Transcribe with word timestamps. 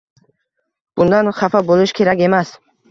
Bundan 1.01 1.31
xafa 1.43 1.65
boʻlish 1.71 1.99
kerak 2.03 2.27
emas. 2.31 2.59